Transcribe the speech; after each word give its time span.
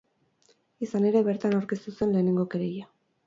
Izan 0.85 1.05
ere, 1.09 1.21
bertan 1.27 1.53
aurkeztu 1.59 1.95
zen 1.99 2.13
lehenengo 2.17 2.47
kereila. 2.55 2.89